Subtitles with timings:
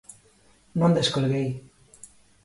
[0.79, 1.49] Non descolguei;